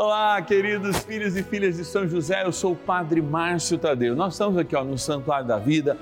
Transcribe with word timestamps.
Olá, 0.00 0.40
queridos 0.40 0.98
filhos 0.98 1.36
e 1.36 1.42
filhas 1.42 1.76
de 1.76 1.84
São 1.84 2.06
José, 2.06 2.44
eu 2.44 2.52
sou 2.52 2.70
o 2.70 2.76
Padre 2.76 3.20
Márcio 3.20 3.76
Tadeu. 3.76 4.14
Nós 4.14 4.34
estamos 4.34 4.56
aqui 4.56 4.76
ó, 4.76 4.84
no 4.84 4.96
Santuário 4.96 5.44
da 5.44 5.58
Vida, 5.58 5.96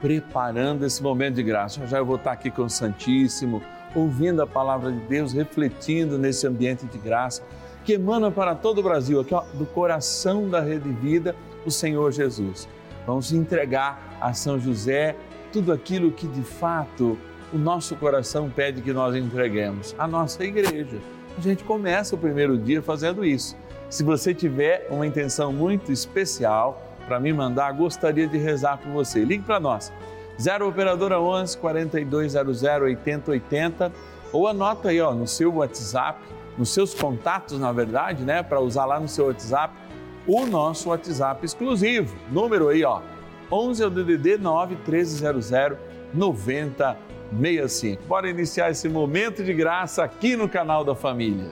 preparando 0.00 0.86
esse 0.86 1.02
momento 1.02 1.34
de 1.34 1.42
graça. 1.42 1.86
Já 1.86 1.98
eu 1.98 2.06
vou 2.06 2.16
estar 2.16 2.32
aqui 2.32 2.50
com 2.50 2.62
o 2.62 2.70
Santíssimo, 2.70 3.62
ouvindo 3.94 4.40
a 4.40 4.46
palavra 4.46 4.90
de 4.90 5.00
Deus, 5.00 5.34
refletindo 5.34 6.16
nesse 6.16 6.46
ambiente 6.46 6.86
de 6.86 6.96
graça 6.96 7.42
que 7.84 7.92
emana 7.92 8.30
para 8.30 8.54
todo 8.54 8.78
o 8.78 8.82
Brasil, 8.82 9.20
aqui 9.20 9.34
ó, 9.34 9.42
do 9.52 9.66
coração 9.66 10.48
da 10.48 10.60
Rede 10.60 10.88
Vida, 10.88 11.36
o 11.66 11.70
Senhor 11.70 12.10
Jesus. 12.10 12.66
Vamos 13.06 13.34
entregar 13.34 14.16
a 14.18 14.32
São 14.32 14.58
José 14.58 15.14
tudo 15.52 15.74
aquilo 15.74 16.10
que 16.10 16.26
de 16.26 16.42
fato 16.42 17.18
o 17.52 17.58
nosso 17.58 17.96
coração 17.96 18.48
pede 18.48 18.80
que 18.80 18.94
nós 18.94 19.14
entreguemos, 19.14 19.94
a 19.98 20.08
nossa 20.08 20.42
igreja 20.42 20.96
a 21.36 21.40
gente 21.40 21.64
começa 21.64 22.14
o 22.14 22.18
primeiro 22.18 22.56
dia 22.58 22.82
fazendo 22.82 23.24
isso. 23.24 23.56
Se 23.88 24.02
você 24.02 24.34
tiver 24.34 24.86
uma 24.90 25.06
intenção 25.06 25.52
muito 25.52 25.92
especial 25.92 26.82
para 27.06 27.20
me 27.20 27.32
mandar, 27.32 27.72
gostaria 27.72 28.26
de 28.26 28.38
rezar 28.38 28.78
por 28.78 28.90
você. 28.92 29.24
Ligue 29.24 29.44
para 29.44 29.60
nós. 29.60 29.92
0 30.40 30.68
operadora 30.68 31.20
11 31.20 31.58
4200 31.58 32.62
8080 32.62 33.92
ou 34.32 34.48
anota 34.48 34.88
aí, 34.88 35.00
ó, 35.00 35.12
no 35.12 35.26
seu 35.26 35.54
WhatsApp, 35.54 36.18
nos 36.56 36.70
seus 36.70 36.94
contatos, 36.94 37.58
na 37.58 37.70
verdade, 37.70 38.24
né, 38.24 38.42
para 38.42 38.60
usar 38.60 38.86
lá 38.86 38.98
no 38.98 39.06
seu 39.06 39.26
WhatsApp, 39.26 39.74
o 40.26 40.46
nosso 40.46 40.88
WhatsApp 40.88 41.44
exclusivo. 41.44 42.16
Número 42.30 42.68
aí, 42.68 42.82
ó, 42.82 43.02
11 43.50 43.82
é 43.82 43.86
o 43.86 43.90
DDD 43.90 44.38
9 44.38 44.76
1300 44.76 45.52
90 46.14 46.96
65. 47.32 48.02
Bora 48.06 48.28
iniciar 48.28 48.70
esse 48.70 48.88
momento 48.88 49.42
de 49.42 49.52
graça 49.54 50.04
aqui 50.04 50.36
no 50.36 50.48
canal 50.48 50.84
da 50.84 50.94
família. 50.94 51.50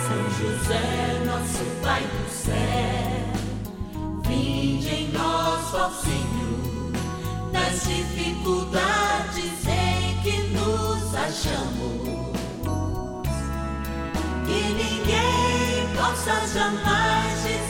São 0.00 0.30
José, 0.38 1.24
nosso 1.24 1.64
Pai 1.82 2.02
do 2.02 2.28
céu, 2.28 2.54
vinde 4.26 4.88
em 4.88 5.12
nós, 5.12 5.74
ó 5.74 5.90
Senhor, 5.90 6.92
nas 7.52 7.84
dificuldades 7.84 9.66
em 9.66 10.20
que 10.22 10.42
nos 10.48 11.14
achamos. 11.14 12.10
Que 14.46 14.62
ninguém 14.72 15.86
possa 15.96 16.46
jamais 16.48 17.42
dizer 17.42 17.69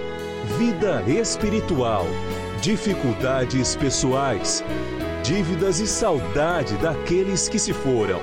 vida 0.57 1.01
espiritual, 1.07 2.05
dificuldades 2.61 3.75
pessoais, 3.75 4.63
dívidas 5.23 5.79
e 5.79 5.87
saudade 5.87 6.75
daqueles 6.77 7.47
que 7.47 7.57
se 7.57 7.71
foram. 7.71 8.19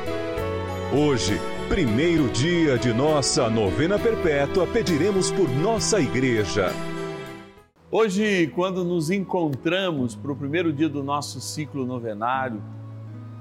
Hoje, 0.92 1.40
primeiro 1.68 2.28
dia 2.28 2.76
de 2.78 2.92
nossa 2.92 3.48
novena 3.48 3.98
perpétua, 3.98 4.66
pediremos 4.66 5.30
por 5.30 5.48
nossa 5.48 6.00
igreja. 6.00 6.70
Hoje, 7.90 8.48
quando 8.54 8.84
nos 8.84 9.10
encontramos 9.10 10.14
para 10.14 10.32
o 10.32 10.36
primeiro 10.36 10.70
dia 10.72 10.88
do 10.88 11.02
nosso 11.02 11.40
ciclo 11.40 11.86
novenário, 11.86 12.62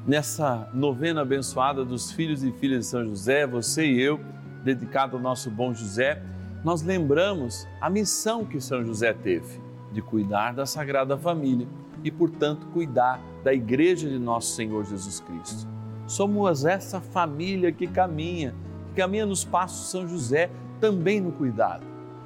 nessa 0.07 0.69
novena 0.73 1.21
abençoada 1.21 1.83
dos 1.83 2.11
filhos 2.11 2.41
e 2.41 2.53
filhas 2.53 2.85
de 2.85 2.85
São 2.85 3.05
José, 3.05 3.45
você 3.45 3.85
e 3.85 4.01
eu, 4.01 4.19
dedicado 4.63 5.17
ao 5.17 5.21
nosso 5.21 5.51
bom 5.51 5.73
José, 5.73 6.23
nós 6.67 6.81
lembramos 6.81 7.66
a 7.79 7.89
missão 7.89 8.44
que 8.44 8.59
São 8.59 8.85
José 8.85 9.13
teve 9.13 9.61
de 9.89 10.01
cuidar 10.01 10.53
da 10.53 10.66
Sagrada 10.66 11.17
Família 11.17 11.66
e, 12.03 12.11
portanto, 12.11 12.67
cuidar 12.73 13.22
da 13.41 13.53
Igreja 13.53 14.09
de 14.09 14.19
Nosso 14.19 14.53
Senhor 14.53 14.83
Jesus 14.83 15.22
Cristo. 15.22 15.66
Somos 16.06 16.66
essa 16.66 17.00
família 17.00 17.72
que 17.72 17.88
caminha, 17.88 18.53
que 18.89 19.00
caminha 19.00 19.25
nos 19.25 19.45
passos 19.45 19.85
de 19.85 19.91
São 19.91 20.07
José, 20.09 20.50
também 20.81 21.22
no 21.22 21.31
cuidado. 21.31 21.85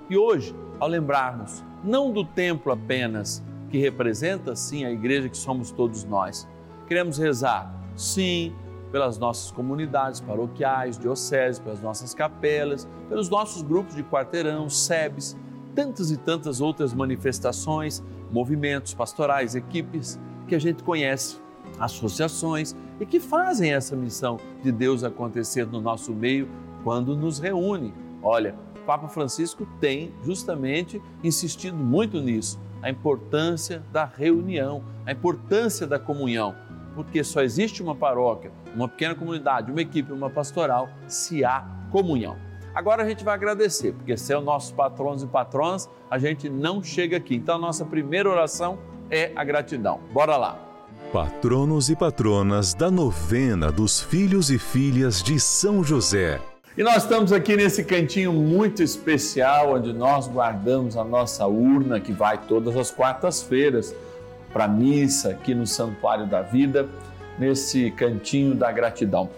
E 0.09 0.18
hoje, 0.18 0.56
ao 0.80 0.88
lembrarmos 0.88 1.63
não 1.84 2.12
do 2.12 2.25
templo 2.25 2.72
apenas, 2.72 3.44
que 3.69 3.78
representa 3.78 4.56
sim 4.56 4.85
a 4.85 4.91
igreja 4.91 5.30
que 5.30 5.38
somos 5.38 5.69
todos 5.69 6.03
nós, 6.03 6.47
queremos 6.88 7.19
rezar, 7.19 7.72
sim, 7.96 8.56
pelas 8.91 9.18
nossas 9.18 9.52
comunidades 9.52 10.19
paroquiais, 10.19 10.97
dioceses, 10.97 11.59
pelas 11.59 11.81
nossas 11.81 12.13
capelas, 12.13 12.88
pelos 13.07 13.29
nossos 13.29 13.62
grupos 13.62 13.96
de 13.96 14.03
quarteirão, 14.03 14.69
SEBs, 14.69 15.38
tantas 15.74 16.12
e 16.12 16.18
tantas 16.18 16.59
outras 16.59 16.94
manifestações, 16.94 18.03
movimentos 18.31 18.94
pastorais, 18.94 19.56
equipes 19.56 20.19
que 20.47 20.56
a 20.56 20.59
gente 20.59 20.84
conhece, 20.84 21.40
associações 21.80 22.75
e 23.00 23.06
que 23.06 23.19
fazem 23.19 23.74
essa 23.74 23.96
missão 23.96 24.38
de 24.62 24.72
Deus 24.72 25.03
acontecer 25.03 25.66
no 25.66 25.80
nosso 25.80 26.13
meio 26.13 26.47
quando 26.84 27.16
nos 27.16 27.40
reúne. 27.40 27.94
Olha, 28.22 28.56
o 28.75 28.85
Papa 28.85 29.07
Francisco 29.07 29.66
tem 29.80 30.13
justamente 30.24 31.01
insistido 31.24 31.78
muito 31.78 32.19
nisso, 32.19 32.59
a 32.81 32.90
importância 32.90 33.84
da 33.91 34.06
reunião, 34.06 34.84
a 35.06 35.12
importância 35.12 35.88
da 35.88 36.00
comunhão 36.00 36.56
porque 36.96 37.24
só 37.24 37.41
existe 37.41 37.81
uma 37.81 37.96
paróquia, 37.96 38.52
uma 38.75 38.88
pequena 38.88 39.16
comunidade, 39.16 39.72
uma 39.72 39.81
equipe, 39.81 40.12
uma 40.12 40.29
pastoral, 40.29 40.90
se 41.07 41.44
há 41.44 41.66
comunhão. 41.91 42.38
Agora 42.74 43.03
a 43.03 43.07
gente 43.07 43.24
vai 43.24 43.34
agradecer, 43.34 43.94
porque 43.94 44.16
se 44.16 44.31
é 44.31 44.38
o 44.38 44.41
nossos 44.41 44.72
patronos 44.72 45.24
e 45.24 45.28
patronas, 45.28 45.90
a 46.09 46.18
gente 46.18 46.50
não 46.50 46.81
chega 46.81 47.18
aqui. 47.18 47.35
Então 47.35 47.56
a 47.56 47.59
nossa 47.59 47.84
primeira 47.84 48.30
oração 48.30 48.80
é 49.09 49.31
a 49.35 49.44
gratidão. 49.44 50.00
Bora 50.13 50.38
lá. 50.38 50.57
Patronos 51.12 51.90
e 51.90 51.96
patronas 51.96 52.74
da 52.74 52.90
novena 52.90 53.69
dos 53.69 54.00
filhos 54.00 54.50
e 54.50 54.57
filhas 54.57 55.22
de 55.22 55.38
São 55.38 55.84
José. 55.84 56.40
E 56.78 56.84
nós 56.84 57.03
estamos 57.03 57.34
aqui 57.34 57.57
nesse 57.57 57.84
cantinho 57.84 58.31
muito 58.31 58.81
especial, 58.81 59.74
onde 59.74 59.91
nós 59.91 60.30
guardamos 60.30 60.96
a 60.96 61.03
nossa 61.03 61.46
urna, 61.46 62.00
que 62.00 62.13
vai 62.13 62.38
todas 62.38 62.78
as 62.78 62.90
quartas-feiras 62.90 63.94
para 64.53 64.66
a 64.66 64.67
missa 64.67 65.29
aqui 65.29 65.53
no 65.53 65.66
Santuário 65.66 66.25
da 66.25 66.41
Vida, 66.41 66.88
nesse 67.38 67.91
cantinho 67.91 68.53
da 68.53 68.72
gratidão. 68.72 69.29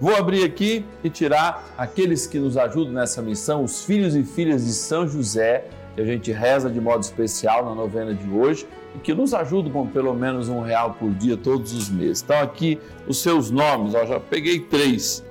Vou 0.00 0.16
abrir 0.16 0.42
aqui 0.42 0.84
e 1.04 1.10
tirar 1.10 1.64
aqueles 1.78 2.26
que 2.26 2.38
nos 2.38 2.56
ajudam 2.56 2.92
nessa 2.92 3.22
missão, 3.22 3.62
os 3.62 3.84
filhos 3.84 4.16
e 4.16 4.24
filhas 4.24 4.64
de 4.64 4.72
São 4.72 5.06
José, 5.06 5.64
que 5.94 6.00
a 6.00 6.04
gente 6.04 6.32
reza 6.32 6.68
de 6.68 6.80
modo 6.80 7.02
especial 7.02 7.64
na 7.64 7.74
novena 7.74 8.12
de 8.12 8.28
hoje 8.28 8.66
e 8.96 8.98
que 8.98 9.14
nos 9.14 9.32
ajudam 9.32 9.70
com 9.70 9.86
pelo 9.86 10.14
menos 10.14 10.48
um 10.48 10.60
real 10.60 10.94
por 10.98 11.10
dia 11.10 11.36
todos 11.36 11.72
os 11.72 11.88
meses. 11.88 12.22
Então 12.22 12.40
aqui 12.40 12.80
os 13.06 13.22
seus 13.22 13.50
nomes, 13.50 13.94
ó, 13.94 14.04
já 14.04 14.18
peguei 14.18 14.60
três. 14.60 15.24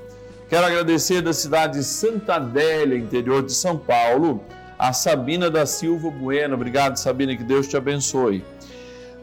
Quero 0.48 0.66
agradecer 0.66 1.22
da 1.22 1.34
cidade 1.34 1.80
de 1.80 1.84
Santa 1.84 2.36
Adélia, 2.36 2.98
interior 2.98 3.44
de 3.44 3.54
São 3.54 3.78
Paulo, 3.78 4.44
a 4.78 4.94
Sabina 4.94 5.50
da 5.50 5.66
Silva 5.66 6.10
Bueno. 6.10 6.56
Obrigado, 6.56 6.98
Sabina, 6.98 7.36
que 7.36 7.44
Deus 7.44 7.68
te 7.68 7.76
abençoe 7.76 8.44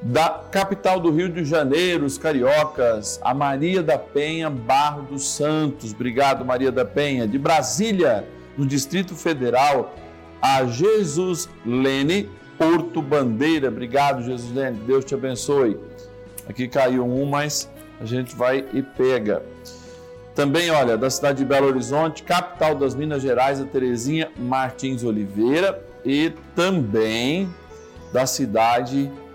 da 0.01 0.29
capital 0.51 1.01
do 1.01 1.11
Rio 1.11 1.29
de 1.29 1.45
Janeiro, 1.45 2.07
os 2.07 2.17
cariocas, 2.17 3.21
a 3.23 3.35
Maria 3.35 3.83
da 3.83 3.99
Penha 3.99 4.49
Barro 4.49 5.03
dos 5.03 5.29
Santos, 5.29 5.93
obrigado 5.93 6.45
Maria 6.45 6.71
da 6.71 6.85
Penha, 6.85 7.27
de 7.27 7.39
Brasília, 7.39 8.25
no 8.57 8.65
Distrito 8.65 9.15
Federal, 9.15 9.95
a 10.41 10.65
Jesus 10.67 11.49
Lene 11.67 12.29
Porto 12.57 13.03
Bandeira, 13.03 13.69
obrigado 13.69 14.23
Jesus 14.23 14.53
Lene, 14.55 14.79
Deus 14.87 15.05
te 15.05 15.15
abençoe. 15.15 15.79
Aqui 16.49 16.67
caiu 16.67 17.05
um, 17.05 17.27
mas 17.27 17.69
a 18.01 18.05
gente 18.05 18.35
vai 18.35 18.65
e 18.73 18.83
pega. 18.83 19.43
Também, 20.35 20.71
olha, 20.71 20.97
da 20.97 21.11
cidade 21.11 21.39
de 21.39 21.45
Belo 21.45 21.67
Horizonte, 21.67 22.23
capital 22.23 22.75
das 22.75 22.95
Minas 22.95 23.23
Gerais, 23.23 23.61
a 23.61 23.65
Terezinha 23.65 24.31
Martins 24.39 25.03
Oliveira. 25.03 25.83
E 26.05 26.33
também 26.55 27.53
da 28.13 28.25
cidade 28.25 29.11
eh, 29.11 29.28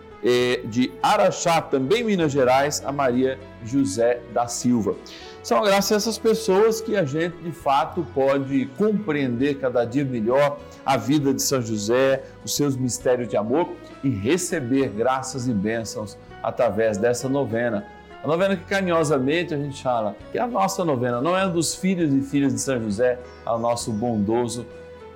de 0.69 0.91
Araxá, 1.01 1.61
também 1.61 2.03
Minas 2.03 2.31
Gerais, 2.31 2.81
a 2.85 2.91
Maria 2.91 3.37
José 3.63 4.21
da 4.33 4.47
Silva. 4.47 4.95
São 5.43 5.61
graças 5.61 5.91
a 5.91 5.95
essas 5.95 6.17
pessoas 6.17 6.79
que 6.79 6.95
a 6.95 7.03
gente 7.03 7.35
de 7.37 7.51
fato 7.51 8.07
pode 8.13 8.65
compreender 8.77 9.55
cada 9.55 9.83
dia 9.83 10.05
melhor 10.05 10.57
a 10.85 10.95
vida 10.95 11.33
de 11.33 11.41
São 11.41 11.61
José, 11.61 12.23
os 12.45 12.55
seus 12.55 12.77
mistérios 12.77 13.27
de 13.27 13.35
amor 13.35 13.69
e 14.01 14.09
receber 14.09 14.87
graças 14.87 15.45
e 15.47 15.53
bênçãos 15.53 16.17
através 16.41 16.97
dessa 16.97 17.27
novena. 17.27 17.85
A 18.23 18.27
novena 18.27 18.55
que 18.55 18.63
carinhosamente 18.63 19.53
a 19.53 19.57
gente 19.57 19.83
fala 19.83 20.15
que 20.31 20.37
é 20.37 20.41
a 20.41 20.47
nossa 20.47 20.85
novena, 20.85 21.19
não 21.19 21.37
é 21.37 21.45
dos 21.45 21.75
filhos 21.75 22.13
e 22.13 22.21
filhas 22.21 22.53
de 22.53 22.61
São 22.61 22.81
José, 22.81 23.19
é 23.45 23.49
o 23.49 23.57
nosso 23.57 23.91
bondoso 23.91 24.65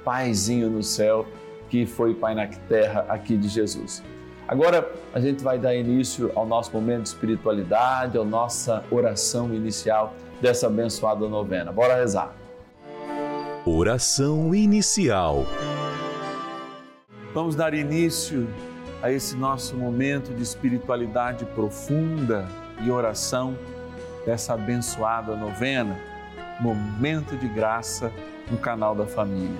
Paizinho 0.04 0.70
no 0.70 0.84
céu, 0.84 1.26
que 1.70 1.86
foi 1.86 2.14
Pai 2.14 2.36
na 2.36 2.48
terra 2.48 3.06
aqui 3.08 3.38
de 3.38 3.48
Jesus. 3.48 4.04
Agora 4.48 4.90
a 5.14 5.20
gente 5.20 5.44
vai 5.44 5.60
dar 5.60 5.76
início 5.76 6.32
ao 6.34 6.46
nosso 6.46 6.72
momento 6.72 7.04
de 7.04 7.10
espiritualidade, 7.10 8.18
à 8.18 8.24
nossa 8.24 8.82
oração 8.90 9.54
inicial 9.54 10.14
dessa 10.42 10.68
abençoada 10.68 11.28
novena. 11.28 11.70
Bora 11.72 11.96
rezar. 11.96 12.34
Oração 13.66 14.56
inicial. 14.56 15.46
Vamos 17.34 17.56
dar 17.56 17.74
início 17.74 18.48
a 19.04 19.12
esse 19.12 19.36
nosso 19.36 19.76
momento 19.76 20.34
de 20.34 20.42
espiritualidade 20.42 21.44
profunda 21.48 22.48
e 22.82 22.90
oração 22.90 23.54
dessa 24.26 24.54
abençoada 24.54 25.36
novena, 25.36 26.00
momento 26.62 27.36
de 27.36 27.50
graça 27.50 28.12
no 28.50 28.58
canal 28.58 28.96
da 28.96 29.06
família. 29.06 29.60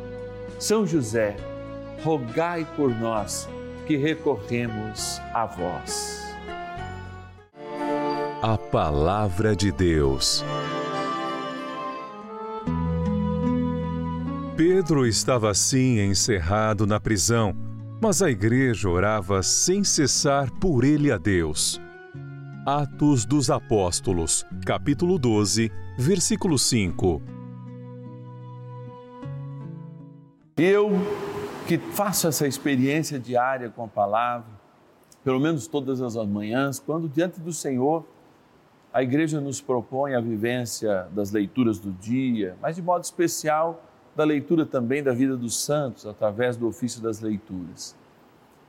são 0.61 0.85
José, 0.85 1.35
rogai 2.03 2.63
por 2.75 2.93
nós 2.95 3.49
que 3.87 3.97
recorremos 3.97 5.19
a 5.33 5.47
vós. 5.47 6.21
A 8.43 8.55
Palavra 8.59 9.55
de 9.55 9.71
Deus. 9.71 10.45
Pedro 14.55 15.07
estava 15.07 15.49
assim 15.49 15.99
encerrado 15.99 16.85
na 16.85 16.99
prisão, 16.99 17.55
mas 17.99 18.21
a 18.21 18.29
igreja 18.29 18.87
orava 18.87 19.41
sem 19.41 19.83
cessar 19.83 20.51
por 20.59 20.83
ele 20.83 21.11
a 21.11 21.17
Deus. 21.17 21.81
Atos 22.67 23.25
dos 23.25 23.49
Apóstolos, 23.49 24.45
capítulo 24.63 25.17
12, 25.17 25.71
versículo 25.97 26.59
5. 26.59 27.30
Eu 30.63 30.91
que 31.67 31.79
faço 31.79 32.27
essa 32.27 32.45
experiência 32.45 33.17
diária 33.17 33.67
com 33.71 33.85
a 33.85 33.87
palavra, 33.87 34.45
pelo 35.23 35.39
menos 35.39 35.65
todas 35.65 36.03
as 36.03 36.15
manhãs, 36.27 36.79
quando 36.79 37.09
diante 37.09 37.39
do 37.39 37.51
Senhor 37.51 38.05
a 38.93 39.01
igreja 39.01 39.41
nos 39.41 39.59
propõe 39.59 40.13
a 40.13 40.21
vivência 40.21 41.07
das 41.13 41.31
leituras 41.31 41.79
do 41.79 41.91
dia, 41.91 42.55
mas 42.61 42.75
de 42.75 42.81
modo 42.83 43.03
especial 43.03 43.83
da 44.15 44.23
leitura 44.23 44.63
também 44.63 45.01
da 45.01 45.11
vida 45.13 45.35
dos 45.35 45.59
santos 45.63 46.05
através 46.05 46.55
do 46.55 46.67
ofício 46.67 47.01
das 47.01 47.21
leituras. 47.21 47.95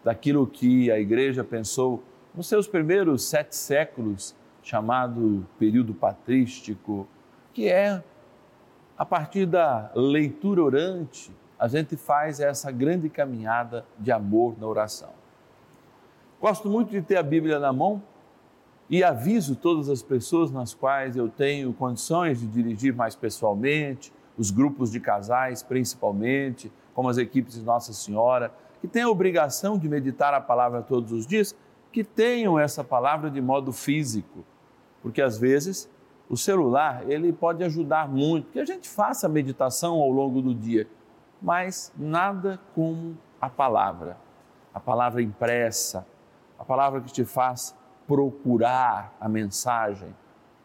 Daquilo 0.03 0.47
que 0.47 0.91
a 0.91 0.99
igreja 0.99 1.45
pensou 1.45 2.03
nos 2.35 2.49
seus 2.49 2.67
primeiros 2.67 3.25
sete 3.25 3.55
séculos, 3.55 4.35
chamado 4.63 5.47
período 5.59 5.93
patrístico, 5.93 7.07
que 7.53 7.69
é 7.69 8.03
a 8.97 9.05
partir 9.05 9.45
da 9.45 9.93
leitura 9.95 10.63
orante, 10.63 11.31
a 11.63 11.69
gente 11.69 11.97
faz 11.97 12.41
essa 12.41 12.73
grande 12.73 13.09
caminhada 13.09 13.87
de 13.97 14.11
amor 14.11 14.57
na 14.59 14.67
oração. 14.67 15.11
Gosto 16.41 16.69
muito 16.69 16.91
de 16.91 17.01
ter 17.01 17.17
a 17.17 17.23
Bíblia 17.23 17.61
na 17.61 17.73
mão 17.73 18.03
e 18.91 19.05
aviso 19.05 19.55
todas 19.55 19.89
as 19.89 20.03
pessoas 20.03 20.51
nas 20.51 20.75
quais 20.75 21.17
eu 21.17 21.29
tenho 21.29 21.73
condições 21.73 22.41
de 22.41 22.49
dirigir 22.49 22.93
mais 22.93 23.15
pessoalmente, 23.15 24.13
os 24.37 24.51
grupos 24.51 24.91
de 24.91 24.99
casais 24.99 25.63
principalmente, 25.63 26.73
como 26.95 27.09
as 27.09 27.17
equipes 27.17 27.55
de 27.55 27.63
Nossa 27.63 27.93
Senhora, 27.93 28.53
que 28.81 28.89
têm 28.89 29.03
a 29.03 29.09
obrigação 29.09 29.79
de 29.79 29.89
meditar 29.89 30.35
a 30.35 30.41
palavra 30.41 30.83
todos 30.83 31.13
os 31.13 31.25
dias, 31.25 31.55
que 31.93 32.03
tenham 32.03 32.59
essa 32.59 32.83
palavra 32.83 33.31
de 33.31 33.41
modo 33.41 33.71
físico, 33.71 34.45
porque 35.01 35.23
às 35.23 35.39
vezes 35.39 35.89
o 36.29 36.37
celular 36.37 37.09
ele 37.09 37.33
pode 37.33 37.63
ajudar 37.63 38.09
muito, 38.09 38.51
que 38.51 38.59
a 38.59 38.65
gente 38.65 38.89
faça 38.89 39.29
a 39.29 39.31
meditação 39.31 40.01
ao 40.01 40.11
longo 40.11 40.43
do 40.43 40.53
dia 40.53 40.89
mas 41.43 41.93
nada 41.97 42.61
como 42.75 43.19
a 43.41 43.51
palavra, 43.51 44.17
a 44.73 44.79
palavra 44.79 45.21
impressa, 45.21 46.07
a 46.59 46.65
palavra 46.65 47.01
que 47.01 47.13
te 47.13 47.25
faz 47.25 47.77
procurar 48.07 49.17
a 49.21 49.29
mensagem, 49.29 50.15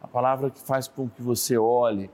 a 0.00 0.06
palavra 0.06 0.50
que 0.50 0.60
faz 0.60 0.86
com 0.86 1.08
que 1.08 1.20
você 1.20 1.58
olhe 1.58 2.10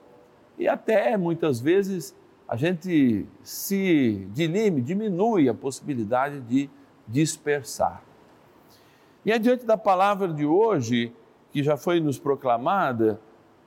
e 0.58 0.68
até 0.68 1.16
muitas 1.16 1.60
vezes 1.60 2.16
a 2.48 2.56
gente 2.56 3.26
se 3.42 4.28
dilime, 4.32 4.80
diminui 4.80 5.48
a 5.48 5.54
possibilidade 5.54 6.40
de 6.40 6.70
dispersar. 7.08 8.02
E 9.24 9.32
adiante 9.32 9.64
da 9.64 9.76
palavra 9.76 10.28
de 10.28 10.44
hoje, 10.44 11.12
que 11.50 11.62
já 11.62 11.76
foi 11.76 12.00
nos 12.00 12.18
proclamada, 12.18 13.20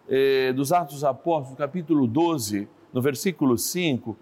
eh, 0.08 0.54
dos 0.54 0.72
Atos 0.72 1.04
Apóstolos, 1.04 1.58
capítulo 1.58 2.08
12, 2.08 2.68
no 2.94 3.02
versículo 3.02 3.58
5, 3.58 4.16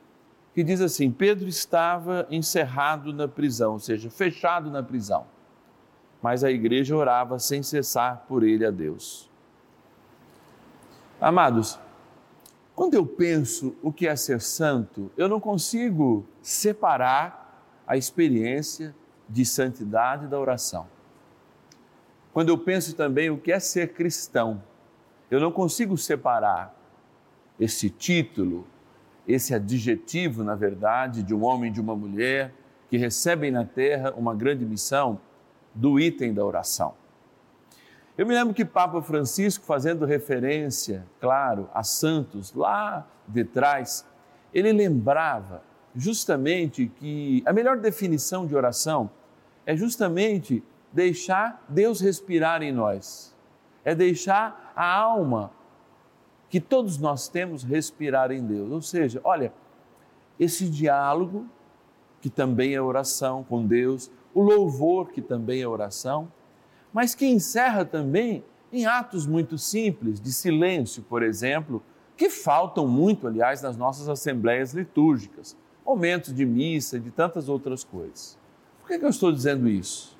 que 0.56 0.64
diz 0.64 0.80
assim: 0.80 1.12
Pedro 1.12 1.50
estava 1.50 2.26
encerrado 2.32 3.12
na 3.12 3.28
prisão, 3.28 3.74
ou 3.74 3.80
seja, 3.80 4.10
fechado 4.10 4.72
na 4.72 4.82
prisão. 4.82 5.28
Mas 6.22 6.46
a 6.46 6.50
igreja 6.50 6.96
orava 6.96 7.38
sem 7.38 7.62
cessar 7.62 8.26
por 8.26 8.42
ele 8.42 8.66
a 8.66 8.72
Deus. 8.72 9.30
Amados, 11.20 11.78
quando 12.74 12.94
eu 12.94 13.06
penso 13.06 13.76
o 13.84 13.92
que 13.92 14.08
é 14.08 14.16
ser 14.16 14.42
santo, 14.42 15.12
eu 15.18 15.28
não 15.28 15.42
consigo 15.42 16.26
separar 16.42 17.62
a 17.86 17.98
experiência 17.98 18.96
de 19.28 19.46
santidade 19.46 20.26
da 20.26 20.40
oração. 20.40 20.88
Quando 22.34 22.50
eu 22.50 22.58
penso 22.58 22.96
também 22.96 23.30
o 23.30 23.38
que 23.38 23.52
é 23.52 23.60
ser 23.60 23.94
cristão, 23.94 24.64
eu 25.30 25.40
não 25.40 25.52
consigo 25.52 25.98
separar 25.98 26.74
esse 27.60 27.90
título, 27.90 28.66
esse 29.27 29.53
adjetivo, 29.53 30.44
na 30.44 30.55
verdade, 30.55 31.24
de 31.24 31.34
um 31.34 31.44
homem 31.44 31.70
e 31.70 31.74
de 31.74 31.82
uma 31.82 31.96
mulher 31.96 32.53
que 32.89 32.98
recebem 32.98 33.51
na 33.51 33.65
terra 33.65 34.13
uma 34.15 34.36
grande 34.36 34.65
missão 34.65 35.20
do 35.74 36.00
item 36.00 36.34
da 36.34 36.46
oração. 36.46 36.94
Eu 38.17 38.25
me 38.25 38.34
lembro 38.34 38.53
que 38.53 38.63
Papa 38.63 39.01
Francisco, 39.01 39.65
fazendo 39.65 40.05
referência, 40.05 41.05
claro, 41.20 41.70
a 41.74 41.84
santos 41.84 42.53
lá 42.53 43.05
de 43.27 43.44
trás, 43.44 44.05
ele 44.53 44.72
lembrava 44.72 45.62
justamente 45.94 46.88
que 46.88 47.44
a 47.46 47.51
melhor 47.51 47.77
definição 47.77 48.46
de 48.46 48.55
oração 48.55 49.10
é 49.65 49.75
justamente 49.75 50.63
deixar 50.94 51.65
Deus 51.67 52.00
respirar 52.00 52.62
em 52.62 52.72
nós, 52.72 53.36
é 53.84 53.94
deixar 53.94 54.72
a 54.75 54.94
alma 54.94 55.51
que 56.50 56.60
todos 56.60 56.98
nós 56.98 57.28
temos 57.28 57.64
respirar 57.64 58.32
em 58.32 58.46
Deus. 58.46 58.72
Ou 58.72 58.82
seja, 58.82 59.20
olha, 59.24 59.54
esse 60.40 60.70
diálogo, 60.70 61.46
que 62.22 62.30
também 62.30 62.74
é 62.74 62.82
oração 62.82 63.44
com 63.44 63.66
Deus, 63.66 64.12
o 64.34 64.42
louvor, 64.42 65.12
que 65.12 65.22
também 65.22 65.62
é 65.62 65.68
oração, 65.68 66.32
mas 66.94 67.16
que 67.16 67.25
encerra 67.25 67.86
também 67.86 68.44
em 68.72 68.86
atos 68.86 69.25
muito 69.25 69.58
simples, 69.58 70.20
de 70.20 70.34
silêncio, 70.34 71.04
por 71.04 71.24
exemplo, 71.24 71.82
que 72.18 72.30
faltam 72.30 72.88
muito, 72.88 73.28
aliás, 73.28 73.62
nas 73.62 73.78
nossas 73.78 74.10
assembleias 74.10 74.74
litúrgicas, 74.74 75.56
momentos 75.86 76.34
de 76.34 76.46
missa, 76.46 77.00
de 77.00 77.12
tantas 77.12 77.48
outras 77.48 77.84
coisas. 77.84 78.38
Por 78.82 78.88
que, 78.88 79.00
que 79.00 79.06
eu 79.06 79.10
estou 79.10 79.32
dizendo 79.32 79.68
isso? 79.68 80.18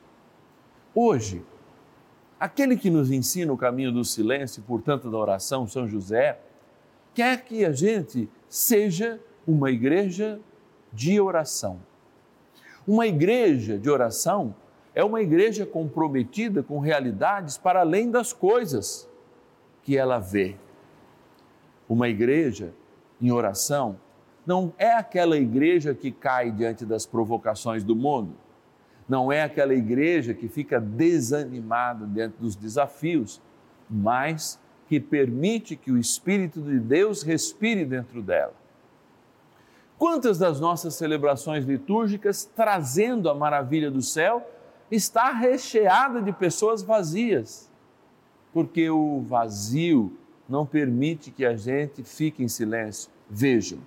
Hoje, 0.94 1.44
aquele 2.40 2.76
que 2.76 2.90
nos 2.90 3.12
ensina 3.12 3.52
o 3.52 3.58
caminho 3.58 3.92
do 3.92 4.04
silêncio, 4.04 4.64
portanto 4.64 5.10
da 5.10 5.18
oração, 5.18 5.68
São 5.68 5.88
José, 5.88 6.40
quer 7.14 7.44
que 7.44 7.64
a 7.64 7.72
gente 7.72 8.30
seja 8.50 9.20
uma 9.48 9.72
igreja 9.72 10.40
de 10.92 11.20
oração. 11.20 11.80
Uma 12.88 13.08
igreja 13.08 13.78
de 13.78 13.90
oração 13.90 14.56
é 14.94 15.04
uma 15.04 15.22
igreja 15.22 15.66
comprometida 15.66 16.62
com 16.64 16.80
realidades 16.80 17.58
para 17.58 17.82
além 17.82 18.12
das 18.12 18.32
coisas 18.32 19.10
que 19.84 19.98
ela 19.98 20.20
vê. 20.20 20.56
Uma 21.88 22.08
igreja 22.10 22.74
em 23.22 23.32
oração 23.32 24.00
não 24.46 24.74
é 24.78 24.94
aquela 24.94 25.38
igreja 25.38 25.94
que 25.94 26.12
cai 26.12 26.52
diante 26.52 26.86
das 26.86 27.06
provocações 27.06 27.84
do 27.84 27.96
mundo, 27.96 28.36
não 29.08 29.32
é 29.32 29.44
aquela 29.44 29.74
igreja 29.74 30.34
que 30.34 30.48
fica 30.48 30.80
desanimada 30.80 32.08
diante 32.08 32.38
dos 32.40 32.56
desafios, 32.56 33.42
mas 33.90 34.60
que 34.88 35.00
permite 35.00 35.76
que 35.76 35.92
o 35.92 35.98
Espírito 35.98 36.62
de 36.62 36.80
Deus 36.80 37.22
respire 37.22 37.86
dentro 37.86 38.22
dela. 38.22 38.54
Quantas 39.98 40.38
das 40.38 40.60
nossas 40.60 40.96
celebrações 40.96 41.66
litúrgicas, 41.66 42.50
trazendo 42.56 43.30
a 43.30 43.36
maravilha 43.36 43.90
do 43.90 44.02
céu, 44.02 44.46
está 44.92 45.32
recheada 45.32 46.22
de 46.22 46.32
pessoas 46.34 46.84
vazias, 46.84 47.72
porque 48.54 48.90
o 48.90 49.22
vazio 49.22 50.18
não 50.48 50.66
permite 50.66 51.32
que 51.32 51.46
a 51.46 51.56
gente 51.56 52.04
fique 52.04 52.44
em 52.44 52.48
silêncio. 52.48 53.10
Vejam, 53.30 53.80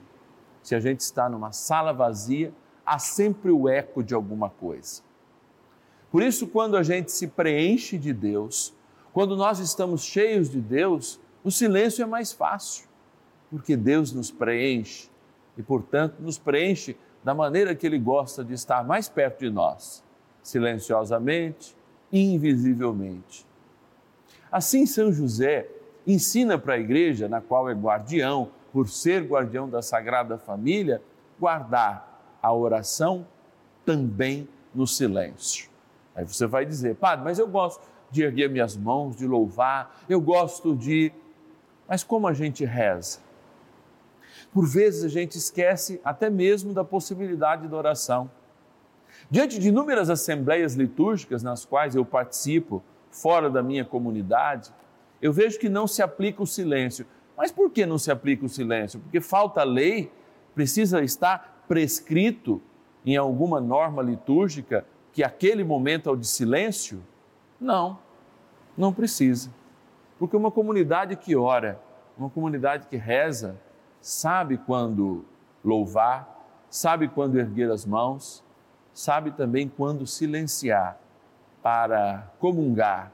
se 0.62 0.75
a 0.75 0.80
gente 0.80 1.00
está 1.00 1.28
numa 1.28 1.52
sala 1.52 1.92
vazia, 1.92 2.52
há 2.84 2.98
sempre 2.98 3.50
o 3.50 3.68
eco 3.68 4.02
de 4.02 4.14
alguma 4.14 4.50
coisa. 4.50 5.02
Por 6.10 6.22
isso, 6.22 6.46
quando 6.46 6.76
a 6.76 6.82
gente 6.82 7.12
se 7.12 7.26
preenche 7.26 7.98
de 7.98 8.12
Deus, 8.12 8.74
quando 9.12 9.36
nós 9.36 9.58
estamos 9.58 10.02
cheios 10.02 10.48
de 10.48 10.60
Deus, 10.60 11.20
o 11.44 11.50
silêncio 11.50 12.02
é 12.02 12.06
mais 12.06 12.32
fácil, 12.32 12.86
porque 13.50 13.76
Deus 13.76 14.12
nos 14.12 14.30
preenche 14.30 15.08
e, 15.56 15.62
portanto, 15.62 16.16
nos 16.20 16.38
preenche 16.38 16.96
da 17.22 17.34
maneira 17.34 17.74
que 17.74 17.86
Ele 17.86 17.98
gosta 17.98 18.44
de 18.44 18.54
estar 18.54 18.84
mais 18.84 19.08
perto 19.08 19.40
de 19.40 19.50
nós 19.50 20.02
silenciosamente, 20.48 21.76
invisivelmente. 22.10 23.46
Assim, 24.50 24.86
São 24.86 25.12
José 25.12 25.68
ensina 26.06 26.58
para 26.58 26.74
a 26.74 26.78
igreja, 26.78 27.28
na 27.28 27.40
qual 27.40 27.68
é 27.68 27.74
guardião, 27.74 28.50
por 28.72 28.88
ser 28.88 29.24
guardião 29.24 29.68
da 29.68 29.82
Sagrada 29.82 30.38
Família, 30.38 31.02
guardar 31.38 32.38
a 32.42 32.52
oração 32.52 33.26
também 33.84 34.48
no 34.74 34.86
silêncio. 34.86 35.67
Aí 36.18 36.25
você 36.25 36.48
vai 36.48 36.66
dizer, 36.66 36.96
padre, 36.96 37.25
mas 37.25 37.38
eu 37.38 37.46
gosto 37.46 37.80
de 38.10 38.25
erguer 38.25 38.50
minhas 38.50 38.76
mãos, 38.76 39.14
de 39.14 39.25
louvar, 39.25 40.02
eu 40.08 40.20
gosto 40.20 40.75
de. 40.75 41.12
Mas 41.87 42.02
como 42.02 42.26
a 42.26 42.32
gente 42.32 42.64
reza? 42.64 43.20
Por 44.52 44.66
vezes 44.66 45.04
a 45.04 45.08
gente 45.08 45.38
esquece 45.38 46.00
até 46.04 46.28
mesmo 46.28 46.75
da 46.75 46.82
possibilidade 46.82 47.68
da 47.68 47.76
oração. 47.76 48.28
Diante 49.30 49.60
de 49.60 49.68
inúmeras 49.68 50.10
assembleias 50.10 50.75
litúrgicas 50.75 51.44
nas 51.44 51.64
quais 51.64 51.94
eu 51.94 52.04
participo, 52.04 52.82
fora 53.12 53.48
da 53.48 53.62
minha 53.62 53.84
comunidade, 53.84 54.72
eu 55.22 55.32
vejo 55.32 55.56
que 55.56 55.68
não 55.68 55.87
se 55.87 56.02
aplica 56.02 56.42
o 56.42 56.46
silêncio. 56.46 57.06
Mas 57.37 57.52
por 57.52 57.70
que 57.70 57.87
não 57.87 57.96
se 57.96 58.10
aplica 58.10 58.44
o 58.44 58.48
silêncio? 58.48 58.98
Porque 58.98 59.20
falta 59.20 59.62
lei, 59.62 60.10
precisa 60.52 61.00
estar 61.00 61.62
prescrito 61.68 62.60
em 63.06 63.16
alguma 63.16 63.60
norma 63.60 64.02
litúrgica 64.02 64.84
que 65.18 65.25
aquele 65.25 65.64
momento 65.64 66.08
é 66.08 66.12
o 66.12 66.16
de 66.16 66.28
silêncio? 66.28 67.02
Não, 67.60 67.98
não 68.76 68.92
precisa. 68.92 69.50
Porque 70.16 70.37
uma 70.37 70.48
comunidade 70.48 71.16
que 71.16 71.34
ora, 71.34 71.82
uma 72.16 72.30
comunidade 72.30 72.87
que 72.87 72.96
reza, 72.96 73.60
sabe 74.00 74.58
quando 74.58 75.25
louvar, 75.64 76.46
sabe 76.70 77.08
quando 77.08 77.37
erguer 77.37 77.68
as 77.68 77.84
mãos, 77.84 78.44
sabe 78.94 79.32
também 79.32 79.68
quando 79.68 80.06
silenciar 80.06 80.96
para 81.64 82.30
comungar, 82.38 83.10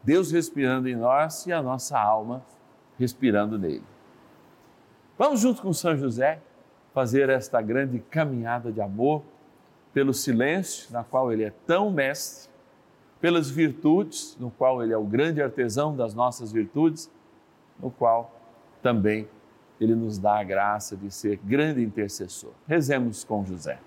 Deus 0.00 0.30
respirando 0.30 0.88
em 0.88 0.94
nós 0.94 1.44
e 1.44 1.52
a 1.52 1.60
nossa 1.60 1.98
alma 1.98 2.40
respirando 2.96 3.58
nele. 3.58 3.82
Vamos 5.18 5.40
junto 5.40 5.60
com 5.60 5.72
São 5.72 5.96
José 5.96 6.40
fazer 6.94 7.28
esta 7.28 7.60
grande 7.60 7.98
caminhada 7.98 8.70
de 8.70 8.80
amor 8.80 9.24
pelo 9.92 10.12
silêncio, 10.14 10.92
na 10.92 11.02
qual 11.02 11.32
ele 11.32 11.44
é 11.44 11.52
tão 11.66 11.90
mestre, 11.90 12.50
pelas 13.20 13.50
virtudes, 13.50 14.36
no 14.38 14.50
qual 14.50 14.82
ele 14.82 14.92
é 14.92 14.96
o 14.96 15.04
grande 15.04 15.42
artesão 15.42 15.96
das 15.96 16.14
nossas 16.14 16.52
virtudes, 16.52 17.10
no 17.80 17.90
qual 17.90 18.34
também 18.82 19.28
ele 19.80 19.94
nos 19.94 20.18
dá 20.18 20.38
a 20.38 20.44
graça 20.44 20.96
de 20.96 21.10
ser 21.10 21.38
grande 21.44 21.82
intercessor. 21.82 22.52
Rezemos 22.66 23.24
com 23.24 23.44
José. 23.44 23.78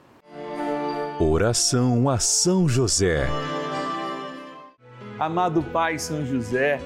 Oração 1.19 2.09
a 2.09 2.17
São 2.17 2.67
José. 2.67 3.27
Amado 5.19 5.61
Pai 5.61 5.99
São 5.99 6.25
José, 6.25 6.79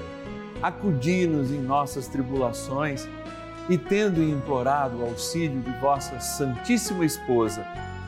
acudi-nos 0.62 1.50
em 1.50 1.60
nossas 1.60 2.06
tribulações 2.06 3.08
e, 3.68 3.78
tendo 3.78 4.22
implorado 4.22 4.98
o 4.98 5.04
auxílio 5.04 5.60
de 5.60 5.70
vossa 5.80 6.20
Santíssima 6.20 7.04
Esposa, 7.04 7.66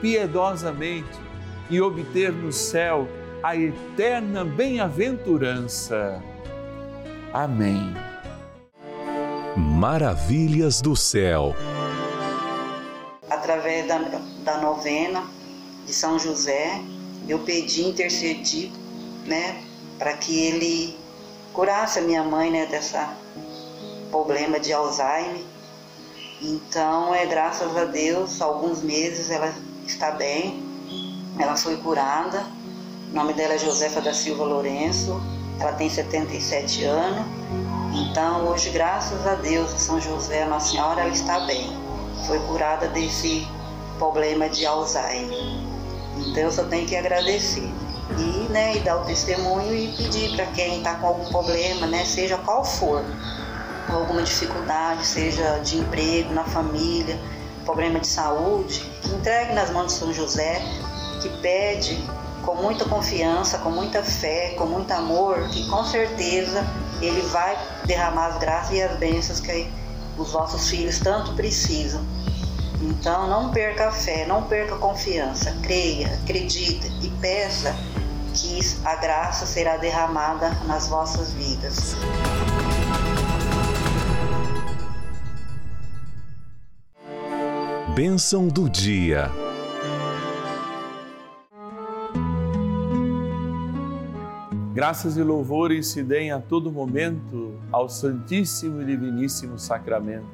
piedosamente 0.00 1.18
e 1.70 1.80
obter 1.80 2.32
no 2.32 2.52
céu 2.52 3.08
a 3.42 3.56
eterna 3.56 4.44
bem-aventurança. 4.44 6.22
Amém. 7.32 7.94
Maravilhas 9.56 10.80
do 10.80 10.96
céu. 10.96 11.54
Através 13.30 13.86
da, 13.86 13.98
da 14.44 14.58
novena 14.60 15.24
de 15.86 15.92
São 15.92 16.18
José, 16.18 16.80
eu 17.28 17.38
pedi, 17.40 17.82
intercedi, 17.82 18.72
né, 19.26 19.62
para 19.98 20.16
que 20.16 20.38
ele 20.46 20.96
curasse 21.52 21.98
a 21.98 22.02
minha 22.02 22.22
mãe, 22.22 22.50
né, 22.50 22.66
dessa 22.66 23.14
problema 24.10 24.58
de 24.58 24.72
Alzheimer. 24.72 25.42
Então, 26.40 27.14
é 27.14 27.26
graças 27.26 27.76
a 27.76 27.84
Deus, 27.84 28.40
alguns 28.40 28.82
meses 28.82 29.30
ela 29.30 29.52
está 29.88 30.10
bem, 30.10 30.62
ela 31.38 31.56
foi 31.56 31.76
curada. 31.78 32.44
O 33.10 33.14
nome 33.14 33.32
dela 33.32 33.54
é 33.54 33.58
Josefa 33.58 34.00
da 34.00 34.12
Silva 34.12 34.44
Lourenço, 34.44 35.20
ela 35.58 35.72
tem 35.72 35.88
77 35.88 36.84
anos. 36.84 37.24
Então, 37.94 38.46
hoje, 38.46 38.68
graças 38.68 39.26
a 39.26 39.34
Deus, 39.34 39.70
São 39.70 39.98
José, 39.98 40.44
Nossa 40.44 40.72
Senhora, 40.72 41.00
ela 41.00 41.10
está 41.10 41.40
bem. 41.40 41.74
Foi 42.26 42.38
curada 42.40 42.86
desse 42.88 43.48
problema 43.96 44.48
de 44.48 44.66
Alzheimer. 44.66 45.38
Então, 46.18 46.42
eu 46.42 46.52
só 46.52 46.64
tenho 46.64 46.86
que 46.86 46.94
agradecer. 46.94 47.72
E, 48.18 48.52
né, 48.52 48.76
e 48.76 48.80
dar 48.80 49.00
o 49.00 49.04
testemunho 49.04 49.74
e 49.74 49.88
pedir 49.96 50.34
para 50.36 50.46
quem 50.46 50.78
está 50.78 50.94
com 50.96 51.06
algum 51.06 51.30
problema, 51.30 51.86
né, 51.86 52.04
seja 52.04 52.36
qual 52.38 52.64
for, 52.64 53.04
alguma 53.88 54.22
dificuldade, 54.22 55.06
seja 55.06 55.58
de 55.58 55.78
emprego, 55.78 56.32
na 56.32 56.44
família, 56.44 57.18
problema 57.68 58.00
de 58.00 58.06
saúde, 58.06 58.80
que 59.02 59.10
entregue 59.10 59.52
nas 59.52 59.70
mãos 59.70 59.88
de 59.88 59.98
São 59.98 60.10
José, 60.10 60.62
que 61.20 61.28
pede 61.42 62.02
com 62.42 62.54
muita 62.54 62.86
confiança, 62.86 63.58
com 63.58 63.68
muita 63.70 64.02
fé, 64.02 64.54
com 64.56 64.64
muito 64.64 64.90
amor, 64.90 65.46
que 65.50 65.68
com 65.68 65.84
certeza 65.84 66.66
ele 67.02 67.20
vai 67.28 67.58
derramar 67.84 68.28
as 68.28 68.38
graças 68.38 68.74
e 68.74 68.82
as 68.82 68.96
bênçãos 68.96 69.40
que 69.40 69.70
os 70.16 70.32
vossos 70.32 70.70
filhos 70.70 70.98
tanto 70.98 71.34
precisam. 71.34 72.02
Então 72.80 73.28
não 73.28 73.50
perca 73.50 73.88
a 73.88 73.92
fé, 73.92 74.24
não 74.24 74.44
perca 74.44 74.74
a 74.74 74.78
confiança, 74.78 75.54
creia, 75.62 76.06
acredite 76.22 76.90
e 77.02 77.10
peça 77.20 77.76
que 78.32 78.60
a 78.82 78.96
graça 78.96 79.44
será 79.44 79.76
derramada 79.76 80.48
nas 80.66 80.88
vossas 80.88 81.32
vidas. 81.32 81.94
Bênção 88.00 88.46
do 88.46 88.70
dia. 88.70 89.28
Graças 94.72 95.16
e 95.16 95.22
louvores 95.24 95.88
se 95.88 96.04
deem 96.04 96.30
a 96.30 96.38
todo 96.38 96.70
momento 96.70 97.58
ao 97.72 97.88
Santíssimo 97.88 98.82
e 98.82 98.84
Diviníssimo 98.84 99.58
Sacramento. 99.58 100.28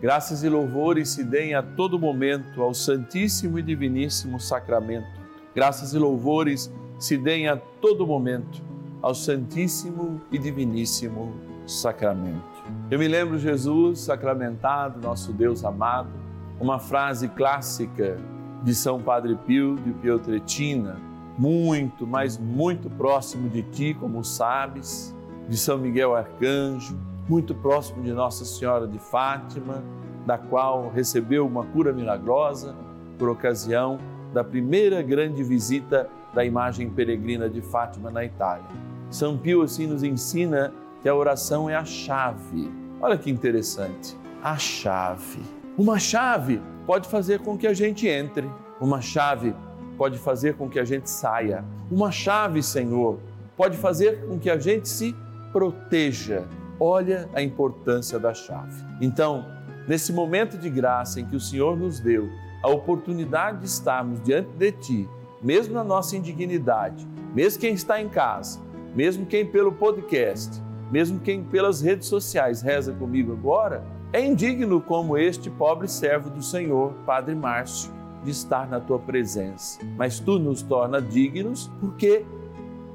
Graças 0.00 0.42
e 0.42 0.48
louvores 0.48 1.10
se 1.10 1.22
deem 1.22 1.54
a 1.54 1.62
todo 1.62 1.98
momento 1.98 2.62
ao 2.62 2.72
Santíssimo 2.72 3.58
e 3.58 3.62
Diviníssimo 3.62 4.40
Sacramento. 4.40 5.20
Graças 5.54 5.92
e 5.92 5.98
louvores 5.98 6.72
se 6.98 7.18
deem 7.18 7.48
a 7.48 7.56
todo 7.58 8.06
momento 8.06 8.62
ao 9.02 9.14
Santíssimo 9.14 10.22
e 10.32 10.38
Diviníssimo 10.38 11.34
Sacramento. 11.66 12.64
Eu 12.90 12.98
me 12.98 13.06
lembro 13.06 13.38
Jesus 13.38 14.00
sacramentado, 14.00 15.06
nosso 15.06 15.34
Deus 15.34 15.66
amado, 15.66 16.29
uma 16.60 16.78
frase 16.78 17.28
clássica 17.28 18.18
de 18.62 18.74
São 18.74 19.00
Padre 19.00 19.34
Pio 19.46 19.76
de 19.76 19.92
Pietretina 19.94 21.00
muito, 21.38 22.06
mas 22.06 22.36
muito 22.36 22.90
próximo 22.90 23.48
de 23.48 23.62
ti, 23.62 23.96
como 23.98 24.22
sabes, 24.22 25.16
de 25.48 25.56
São 25.56 25.78
Miguel 25.78 26.14
Arcanjo, 26.14 26.98
muito 27.26 27.54
próximo 27.54 28.02
de 28.02 28.12
Nossa 28.12 28.44
Senhora 28.44 28.86
de 28.86 28.98
Fátima, 28.98 29.82
da 30.26 30.36
qual 30.36 30.90
recebeu 30.90 31.46
uma 31.46 31.64
cura 31.64 31.94
milagrosa 31.94 32.76
por 33.18 33.30
ocasião 33.30 33.98
da 34.34 34.44
primeira 34.44 35.00
grande 35.00 35.42
visita 35.42 36.10
da 36.34 36.44
imagem 36.44 36.90
peregrina 36.90 37.48
de 37.48 37.62
Fátima 37.62 38.10
na 38.10 38.22
Itália. 38.22 38.66
São 39.08 39.38
Pio 39.38 39.62
assim 39.62 39.86
nos 39.86 40.02
ensina 40.02 40.72
que 41.00 41.08
a 41.08 41.14
oração 41.14 41.70
é 41.70 41.74
a 41.74 41.84
chave. 41.84 42.70
Olha 43.00 43.16
que 43.16 43.30
interessante, 43.30 44.14
a 44.42 44.58
chave. 44.58 45.59
Uma 45.78 45.98
chave 45.98 46.60
pode 46.86 47.08
fazer 47.08 47.40
com 47.40 47.56
que 47.56 47.66
a 47.66 47.72
gente 47.72 48.06
entre, 48.08 48.50
uma 48.80 49.00
chave 49.00 49.54
pode 49.96 50.18
fazer 50.18 50.54
com 50.54 50.68
que 50.68 50.78
a 50.78 50.84
gente 50.84 51.08
saia. 51.08 51.64
Uma 51.90 52.10
chave, 52.10 52.62
Senhor, 52.62 53.18
pode 53.56 53.76
fazer 53.76 54.26
com 54.26 54.38
que 54.38 54.50
a 54.50 54.58
gente 54.58 54.88
se 54.88 55.14
proteja. 55.52 56.44
Olha 56.78 57.28
a 57.34 57.42
importância 57.42 58.18
da 58.18 58.32
chave. 58.32 58.82
Então, 59.00 59.44
nesse 59.86 60.12
momento 60.12 60.56
de 60.56 60.70
graça 60.70 61.20
em 61.20 61.26
que 61.26 61.36
o 61.36 61.40
Senhor 61.40 61.76
nos 61.76 62.00
deu 62.00 62.28
a 62.62 62.68
oportunidade 62.68 63.60
de 63.60 63.66
estarmos 63.66 64.22
diante 64.22 64.50
de 64.56 64.72
Ti, 64.72 65.08
mesmo 65.42 65.74
na 65.74 65.84
nossa 65.84 66.16
indignidade, 66.16 67.06
mesmo 67.34 67.60
quem 67.60 67.74
está 67.74 68.00
em 68.00 68.08
casa, 68.08 68.60
mesmo 68.94 69.26
quem 69.26 69.46
pelo 69.46 69.72
podcast, 69.72 70.60
mesmo 70.90 71.20
quem 71.20 71.44
pelas 71.44 71.80
redes 71.80 72.08
sociais 72.08 72.60
reza 72.60 72.92
comigo 72.92 73.32
agora, 73.32 73.84
é 74.12 74.24
indigno 74.24 74.80
como 74.80 75.16
este 75.16 75.48
pobre 75.50 75.88
servo 75.88 76.30
do 76.30 76.42
Senhor, 76.42 76.92
Padre 77.06 77.34
Márcio 77.34 77.92
de 78.22 78.30
estar 78.30 78.68
na 78.68 78.80
tua 78.80 78.98
presença, 78.98 79.80
mas 79.96 80.20
tu 80.20 80.38
nos 80.38 80.62
torna 80.62 81.00
dignos 81.00 81.70
porque 81.80 82.24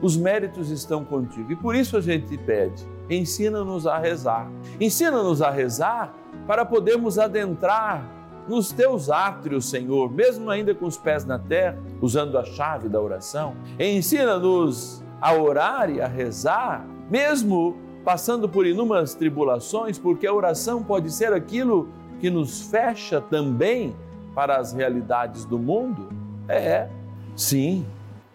os 0.02 0.16
méritos 0.16 0.70
estão 0.70 1.04
contigo. 1.04 1.52
E 1.52 1.56
por 1.56 1.76
isso 1.76 1.98
a 1.98 2.02
gente 2.02 2.28
te 2.28 2.38
pede, 2.38 2.86
ensina-nos 3.10 3.88
a 3.88 3.98
rezar. 3.98 4.48
Ensina-nos 4.80 5.42
a 5.42 5.50
rezar 5.50 6.14
para 6.46 6.64
podermos 6.66 7.18
adentrar 7.18 8.08
nos 8.48 8.72
teus 8.72 9.10
átrios, 9.10 9.68
Senhor, 9.68 10.12
mesmo 10.12 10.50
ainda 10.52 10.76
com 10.76 10.86
os 10.86 10.98
pés 10.98 11.26
na 11.26 11.40
terra, 11.40 11.80
usando 12.00 12.38
a 12.38 12.44
chave 12.44 12.88
da 12.88 13.02
oração. 13.02 13.56
Ensina-nos 13.80 15.04
a 15.20 15.34
orar 15.34 15.90
e 15.90 16.00
a 16.00 16.08
rezar, 16.08 16.86
mesmo 17.10 17.76
passando 18.06 18.48
por 18.48 18.68
inúmeras 18.68 19.16
tribulações, 19.16 19.98
porque 19.98 20.28
a 20.28 20.34
oração 20.34 20.84
pode 20.84 21.12
ser 21.12 21.34
aquilo 21.34 21.90
que 22.20 22.30
nos 22.30 22.62
fecha 22.62 23.20
também 23.20 23.96
para 24.36 24.58
as 24.58 24.72
realidades 24.72 25.44
do 25.44 25.58
mundo? 25.58 26.10
É, 26.48 26.88
sim. 27.36 27.84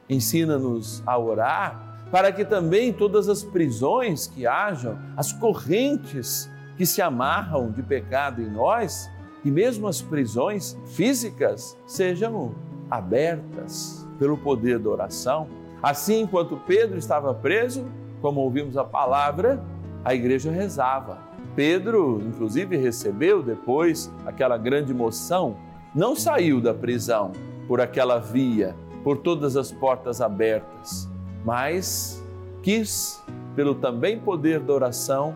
Ensina-nos 0.08 1.02
a 1.06 1.16
orar 1.16 1.88
para 2.10 2.32
que 2.32 2.44
também 2.44 2.92
todas 2.92 3.28
as 3.28 3.44
prisões 3.44 4.26
que 4.26 4.44
hajam, 4.44 4.98
as 5.16 5.32
correntes 5.32 6.50
que 6.76 6.84
se 6.84 7.00
amarram 7.00 7.70
de 7.70 7.84
pecado 7.84 8.42
em 8.42 8.50
nós, 8.50 9.08
e 9.44 9.50
mesmo 9.50 9.86
as 9.86 10.02
prisões 10.02 10.76
físicas 10.86 11.78
sejam 11.86 12.52
abertas 12.90 14.04
pelo 14.18 14.36
poder 14.36 14.80
da 14.80 14.90
oração. 14.90 15.46
Assim, 15.80 16.22
enquanto 16.22 16.56
Pedro 16.66 16.98
estava 16.98 17.32
preso, 17.32 17.86
como 18.20 18.40
ouvimos 18.40 18.76
a 18.76 18.84
palavra, 18.84 19.62
a 20.04 20.14
igreja 20.14 20.50
rezava. 20.50 21.18
Pedro, 21.54 22.22
inclusive, 22.26 22.76
recebeu 22.76 23.42
depois 23.42 24.12
aquela 24.24 24.56
grande 24.56 24.94
moção 24.94 25.56
não 25.94 26.14
saiu 26.14 26.60
da 26.60 26.72
prisão 26.72 27.32
por 27.66 27.80
aquela 27.80 28.18
via, 28.18 28.76
por 29.02 29.18
todas 29.18 29.56
as 29.56 29.72
portas 29.72 30.20
abertas, 30.20 31.08
mas 31.44 32.24
quis, 32.62 33.22
pelo 33.56 33.74
também 33.74 34.18
poder 34.18 34.60
da 34.60 34.72
oração, 34.72 35.34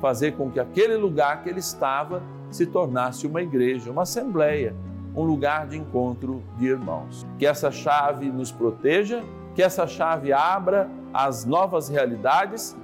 fazer 0.00 0.32
com 0.32 0.50
que 0.50 0.58
aquele 0.58 0.96
lugar 0.96 1.42
que 1.42 1.50
ele 1.50 1.58
estava 1.58 2.22
se 2.50 2.64
tornasse 2.66 3.26
uma 3.26 3.42
igreja, 3.42 3.90
uma 3.90 4.02
assembleia, 4.02 4.74
um 5.14 5.22
lugar 5.22 5.66
de 5.66 5.76
encontro 5.76 6.42
de 6.56 6.66
irmãos. 6.66 7.26
Que 7.38 7.46
essa 7.46 7.70
chave 7.70 8.30
nos 8.30 8.50
proteja, 8.50 9.22
que 9.54 9.62
essa 9.62 9.86
chave 9.86 10.32
abra 10.32 10.88
as 11.12 11.44
novas 11.44 11.88
realidades, 11.88 12.76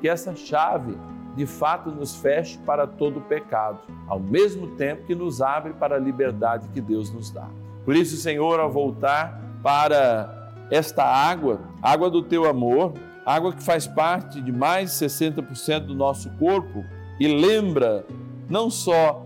que 0.00 0.08
essa 0.08 0.34
chave 0.34 0.96
de 1.36 1.46
fato 1.46 1.90
nos 1.90 2.14
feche 2.16 2.58
para 2.58 2.86
todo 2.86 3.18
o 3.18 3.22
pecado, 3.22 3.80
ao 4.06 4.20
mesmo 4.20 4.68
tempo 4.76 5.04
que 5.04 5.14
nos 5.14 5.42
abre 5.42 5.72
para 5.72 5.96
a 5.96 5.98
liberdade 5.98 6.68
que 6.68 6.80
Deus 6.80 7.10
nos 7.10 7.30
dá. 7.30 7.48
Por 7.84 7.96
isso, 7.96 8.16
Senhor, 8.16 8.60
ao 8.60 8.70
voltar 8.70 9.40
para 9.62 10.50
esta 10.70 11.04
água, 11.04 11.60
água 11.82 12.08
do 12.08 12.22
teu 12.22 12.48
amor, 12.48 12.94
água 13.26 13.52
que 13.52 13.62
faz 13.62 13.86
parte 13.86 14.40
de 14.40 14.52
mais 14.52 14.90
de 14.90 15.06
60% 15.06 15.86
do 15.86 15.94
nosso 15.94 16.30
corpo 16.38 16.84
e 17.18 17.28
lembra 17.28 18.04
não 18.48 18.70
só 18.70 19.24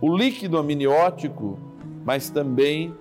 o 0.00 0.16
líquido 0.16 0.58
amniótico, 0.58 1.58
mas 2.04 2.30
também 2.30 2.94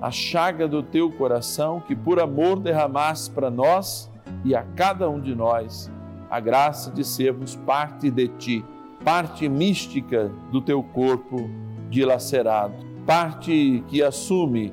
a 0.00 0.10
chaga 0.10 0.68
do 0.68 0.82
teu 0.82 1.10
coração 1.10 1.80
que 1.80 1.96
por 1.96 2.20
amor 2.20 2.58
derramaste 2.60 3.30
para 3.30 3.50
nós 3.50 4.10
e 4.46 4.54
a 4.54 4.62
cada 4.62 5.10
um 5.10 5.20
de 5.20 5.34
nós 5.34 5.90
a 6.30 6.38
graça 6.38 6.90
de 6.92 7.04
sermos 7.04 7.56
parte 7.56 8.10
de 8.10 8.28
ti, 8.28 8.64
parte 9.04 9.48
mística 9.48 10.30
do 10.52 10.60
teu 10.60 10.82
corpo 10.82 11.50
dilacerado, 11.90 12.74
parte 13.04 13.82
que 13.88 14.02
assume 14.02 14.72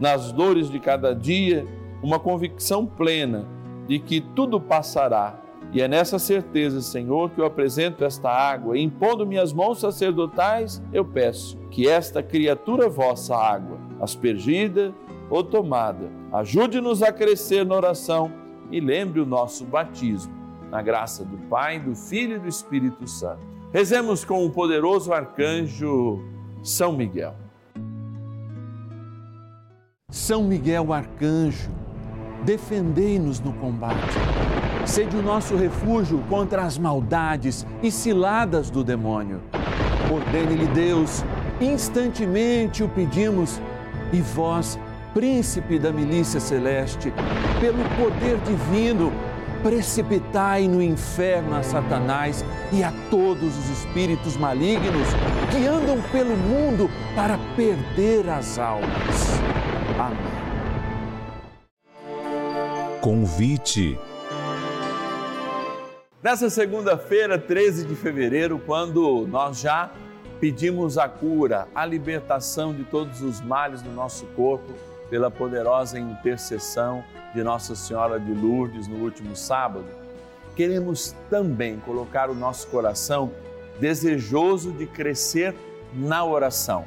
nas 0.00 0.32
dores 0.32 0.68
de 0.68 0.80
cada 0.80 1.14
dia 1.14 1.64
uma 2.02 2.18
convicção 2.18 2.84
plena 2.84 3.46
de 3.86 4.00
que 4.00 4.20
tudo 4.20 4.60
passará. 4.60 5.38
E 5.72 5.80
é 5.80 5.88
nessa 5.88 6.18
certeza, 6.18 6.82
Senhor, 6.82 7.30
que 7.30 7.40
eu 7.40 7.46
apresento 7.46 8.04
esta 8.04 8.28
água, 8.28 8.76
e 8.76 8.82
impondo 8.82 9.26
minhas 9.26 9.52
mãos 9.52 9.80
sacerdotais, 9.80 10.82
eu 10.92 11.04
peço 11.04 11.56
que 11.70 11.88
esta 11.88 12.22
criatura 12.22 12.88
vossa 12.88 13.34
água, 13.36 13.78
aspergida 14.00 14.92
ou 15.30 15.42
tomada, 15.42 16.10
ajude-nos 16.32 17.02
a 17.02 17.10
crescer 17.10 17.64
na 17.64 17.74
oração 17.74 18.41
e 18.72 18.80
lembre 18.80 19.20
o 19.20 19.26
nosso 19.26 19.64
batismo 19.64 20.32
na 20.70 20.80
graça 20.80 21.22
do 21.22 21.36
Pai, 21.48 21.78
do 21.78 21.94
Filho 21.94 22.36
e 22.36 22.38
do 22.38 22.48
Espírito 22.48 23.06
Santo. 23.06 23.46
Rezemos 23.70 24.24
com 24.24 24.44
o 24.44 24.50
poderoso 24.50 25.12
arcanjo 25.12 26.18
São 26.62 26.92
Miguel. 26.92 27.34
São 30.10 30.42
Miguel 30.42 30.92
arcanjo, 30.92 31.70
defendei-nos 32.44 33.38
no 33.40 33.52
combate. 33.52 34.16
Sede 34.86 35.16
o 35.16 35.22
nosso 35.22 35.56
refúgio 35.56 36.22
contra 36.28 36.62
as 36.62 36.76
maldades 36.76 37.66
e 37.82 37.90
ciladas 37.90 38.70
do 38.70 38.82
demônio. 38.82 39.40
Ordene-lhe 40.12 40.66
Deus, 40.68 41.24
instantemente 41.60 42.82
o 42.82 42.88
pedimos, 42.88 43.60
e 44.12 44.20
vós, 44.20 44.78
príncipe 45.14 45.78
da 45.78 45.92
milícia 45.92 46.40
celeste, 46.40 47.12
pelo 47.60 47.84
poder 47.96 48.38
divino, 48.38 49.12
precipitai 49.62 50.66
no 50.66 50.82
inferno 50.82 51.54
a 51.54 51.62
Satanás 51.62 52.44
e 52.72 52.82
a 52.82 52.92
todos 53.10 53.56
os 53.56 53.70
espíritos 53.70 54.36
malignos 54.36 55.06
que 55.50 55.66
andam 55.66 56.00
pelo 56.10 56.36
mundo 56.36 56.90
para 57.14 57.38
perder 57.54 58.28
as 58.28 58.58
almas. 58.58 59.40
Amém. 59.98 60.42
Convite. 63.00 63.98
Nessa 66.22 66.48
segunda-feira, 66.48 67.36
13 67.36 67.84
de 67.84 67.94
fevereiro, 67.96 68.60
quando 68.64 69.26
nós 69.28 69.60
já 69.60 69.90
pedimos 70.40 70.96
a 70.96 71.08
cura, 71.08 71.68
a 71.74 71.84
libertação 71.84 72.72
de 72.72 72.84
todos 72.84 73.22
os 73.22 73.40
males 73.40 73.82
do 73.82 73.90
nosso 73.90 74.26
corpo, 74.36 74.72
pela 75.12 75.30
poderosa 75.30 75.98
intercessão 75.98 77.04
de 77.34 77.42
Nossa 77.44 77.76
Senhora 77.76 78.18
de 78.18 78.32
Lourdes 78.32 78.88
no 78.88 78.96
último 78.96 79.36
sábado, 79.36 79.84
queremos 80.56 81.14
também 81.28 81.78
colocar 81.80 82.30
o 82.30 82.34
nosso 82.34 82.66
coração 82.68 83.30
desejoso 83.78 84.72
de 84.72 84.86
crescer 84.86 85.54
na 85.92 86.24
oração. 86.24 86.86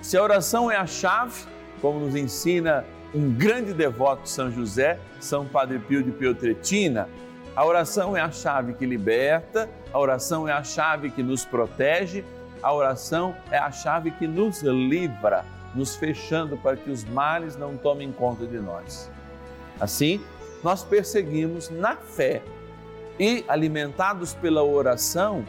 Se 0.00 0.16
a 0.16 0.22
oração 0.22 0.70
é 0.70 0.76
a 0.76 0.86
chave, 0.86 1.46
como 1.82 1.98
nos 1.98 2.14
ensina 2.14 2.84
um 3.12 3.34
grande 3.34 3.72
devoto 3.74 4.28
São 4.28 4.52
José, 4.52 5.00
São 5.18 5.44
Padre 5.44 5.80
Pio 5.80 6.00
de 6.00 6.12
Pietretina, 6.12 7.08
a 7.56 7.66
oração 7.66 8.16
é 8.16 8.20
a 8.20 8.30
chave 8.30 8.74
que 8.74 8.86
liberta, 8.86 9.68
a 9.92 9.98
oração 9.98 10.48
é 10.48 10.52
a 10.52 10.62
chave 10.62 11.10
que 11.10 11.24
nos 11.24 11.44
protege, 11.44 12.24
a 12.62 12.72
oração 12.72 13.34
é 13.50 13.58
a 13.58 13.72
chave 13.72 14.12
que 14.12 14.28
nos 14.28 14.62
livra 14.62 15.44
nos 15.74 15.96
fechando 15.96 16.56
para 16.56 16.76
que 16.76 16.90
os 16.90 17.04
males 17.04 17.56
não 17.56 17.76
tomem 17.76 18.12
conta 18.12 18.46
de 18.46 18.58
nós. 18.58 19.10
Assim, 19.80 20.20
nós 20.62 20.84
perseguimos 20.84 21.68
na 21.68 21.96
fé 21.96 22.42
e, 23.18 23.44
alimentados 23.48 24.34
pela 24.34 24.62
oração, 24.62 25.44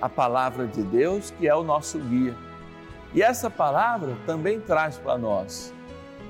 a 0.00 0.08
palavra 0.08 0.66
de 0.66 0.82
Deus, 0.82 1.30
que 1.30 1.48
é 1.48 1.54
o 1.54 1.62
nosso 1.62 1.98
guia. 1.98 2.34
E 3.14 3.22
essa 3.22 3.48
palavra 3.48 4.16
também 4.26 4.60
traz 4.60 4.96
para 4.96 5.16
nós 5.16 5.72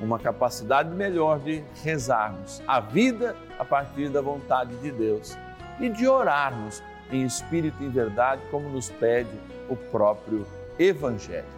uma 0.01 0.19
capacidade 0.19 0.95
melhor 0.95 1.41
de 1.41 1.65
rezarmos 1.83 2.63
a 2.67 2.79
vida 2.81 3.37
a 3.59 3.65
partir 3.65 4.09
da 4.09 4.21
vontade 4.21 4.75
de 4.77 4.93
Deus 4.93 5.37
e 5.81 5.89
de 5.89 6.07
orarmos 6.07 6.83
em 7.11 7.25
espírito 7.25 7.83
e 7.83 7.87
em 7.87 7.91
verdade, 7.91 8.43
como 8.51 8.69
nos 8.69 8.91
pede 8.91 9.31
o 9.69 9.75
próprio 9.75 10.47
Evangelho. 10.79 11.58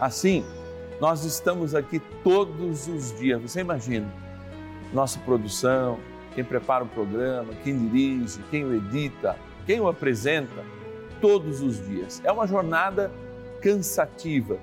Assim, 0.00 0.46
nós 0.98 1.24
estamos 1.24 1.74
aqui 1.74 2.00
todos 2.24 2.88
os 2.88 3.16
dias. 3.18 3.42
Você 3.42 3.60
imagina, 3.60 4.10
nossa 4.94 5.18
produção, 5.20 5.98
quem 6.34 6.42
prepara 6.42 6.84
o 6.84 6.88
programa, 6.88 7.52
quem 7.62 7.76
dirige, 7.76 8.40
quem 8.50 8.64
o 8.64 8.74
edita, 8.74 9.36
quem 9.66 9.78
o 9.78 9.88
apresenta, 9.88 10.64
todos 11.20 11.60
os 11.60 11.86
dias. 11.86 12.22
É 12.24 12.32
uma 12.32 12.46
jornada 12.46 13.12
cansativa, 13.60 14.56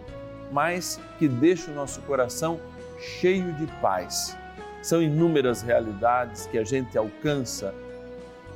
mas 0.51 0.99
que 1.19 1.27
deixa 1.27 1.69
o 1.69 1.75
nosso 1.75 2.01
coração 2.01 2.59
cheio 2.99 3.53
de 3.53 3.67
paz. 3.79 4.35
São 4.81 5.03
inúmeras 5.03 5.61
realidades 5.61 6.47
que 6.47 6.57
a 6.57 6.63
gente 6.63 6.97
alcança, 6.97 7.75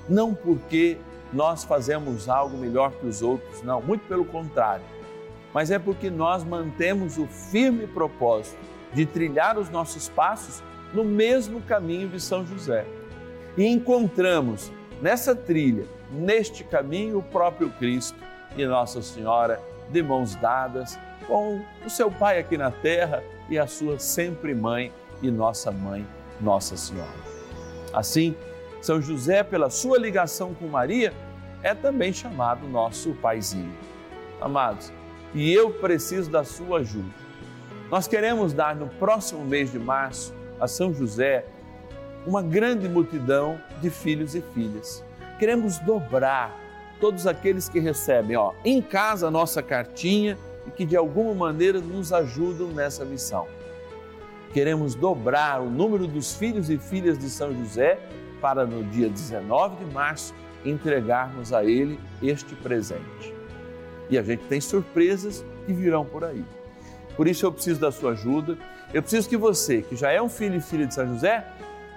não 0.09 0.33
porque 0.33 0.97
nós 1.31 1.63
fazemos 1.63 2.27
algo 2.27 2.57
melhor 2.57 2.91
que 2.91 3.05
os 3.05 3.21
outros, 3.21 3.61
não, 3.61 3.79
muito 3.83 4.07
pelo 4.07 4.25
contrário 4.25 4.83
mas 5.53 5.71
é 5.71 5.79
porque 5.79 6.09
nós 6.09 6.43
mantemos 6.43 7.17
o 7.17 7.27
firme 7.27 7.87
propósito 7.87 8.57
de 8.93 9.05
trilhar 9.05 9.57
os 9.57 9.69
nossos 9.69 10.09
passos 10.09 10.63
no 10.93 11.03
mesmo 11.03 11.61
caminho 11.61 12.09
de 12.09 12.19
São 12.19 12.45
José. 12.45 12.85
E 13.57 13.65
encontramos 13.65 14.71
nessa 15.01 15.35
trilha, 15.35 15.85
neste 16.11 16.63
caminho, 16.63 17.19
o 17.19 17.23
próprio 17.23 17.69
Cristo 17.71 18.17
e 18.55 18.65
Nossa 18.65 19.01
Senhora 19.01 19.61
de 19.89 20.01
mãos 20.01 20.35
dadas 20.35 20.97
com 21.27 21.61
o 21.85 21.89
seu 21.89 22.09
Pai 22.09 22.39
aqui 22.39 22.57
na 22.57 22.71
terra 22.71 23.23
e 23.49 23.57
a 23.57 23.67
sua 23.67 23.99
sempre 23.99 24.53
mãe 24.53 24.91
e 25.21 25.29
nossa 25.29 25.71
mãe, 25.71 26.05
Nossa 26.39 26.75
Senhora. 26.75 27.09
Assim, 27.93 28.35
São 28.81 29.01
José, 29.01 29.43
pela 29.43 29.69
sua 29.69 29.97
ligação 29.97 30.53
com 30.53 30.67
Maria, 30.67 31.13
é 31.61 31.75
também 31.75 32.11
chamado 32.11 32.67
nosso 32.67 33.13
paizinho. 33.15 33.75
Amados, 34.39 34.91
e 35.33 35.53
eu 35.53 35.71
preciso 35.71 36.29
da 36.29 36.43
sua 36.43 36.79
ajuda. 36.79 37.21
Nós 37.89 38.07
queremos 38.07 38.53
dar 38.53 38.75
no 38.75 38.87
próximo 38.87 39.43
mês 39.43 39.71
de 39.71 39.79
março 39.79 40.33
a 40.59 40.67
São 40.67 40.93
José 40.93 41.45
uma 42.25 42.41
grande 42.41 42.87
multidão 42.87 43.59
de 43.81 43.89
filhos 43.89 44.35
e 44.35 44.41
filhas. 44.41 45.03
Queremos 45.39 45.79
dobrar 45.79 46.55
todos 46.99 47.25
aqueles 47.25 47.67
que 47.67 47.79
recebem 47.79 48.37
ó, 48.37 48.53
em 48.63 48.81
casa 48.81 49.27
a 49.27 49.31
nossa 49.31 49.61
cartinha 49.63 50.37
e 50.67 50.71
que 50.71 50.85
de 50.85 50.95
alguma 50.95 51.33
maneira 51.33 51.79
nos 51.79 52.13
ajudam 52.13 52.67
nessa 52.67 53.03
missão. 53.03 53.47
Queremos 54.53 54.93
dobrar 54.95 55.61
o 55.61 55.69
número 55.69 56.05
dos 56.07 56.35
filhos 56.35 56.69
e 56.69 56.77
filhas 56.77 57.17
de 57.17 57.29
São 57.29 57.55
José 57.57 57.99
para 58.39 58.65
no 58.65 58.83
dia 58.83 59.09
19 59.09 59.83
de 59.83 59.93
março 59.93 60.33
entregarmos 60.63 61.53
a 61.53 61.63
ele 61.63 61.99
este 62.21 62.53
presente 62.55 63.40
e 64.11 64.17
a 64.17 64.21
gente 64.21 64.43
tem 64.43 64.59
surpresas 64.59 65.43
que 65.65 65.73
virão 65.73 66.05
por 66.05 66.23
aí. 66.25 66.43
Por 67.15 67.27
isso 67.27 67.45
eu 67.45 67.51
preciso 67.51 67.79
da 67.79 67.91
sua 67.91 68.11
ajuda. 68.11 68.57
Eu 68.93 69.01
preciso 69.01 69.27
que 69.27 69.37
você, 69.37 69.81
que 69.81 69.95
já 69.95 70.11
é 70.11 70.21
um 70.21 70.27
filho 70.29 70.57
e 70.57 70.61
filha 70.61 70.85
de 70.85 70.93
São 70.93 71.07
José, 71.07 71.47